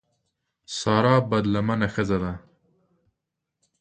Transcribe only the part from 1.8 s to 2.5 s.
ښځه ده.